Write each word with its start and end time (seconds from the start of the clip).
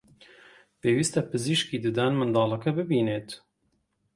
پێویستە 0.81 1.21
پزیشکی 1.29 1.77
ددان 1.85 2.13
منداڵەکە 2.19 2.71
ببینێت 2.79 3.29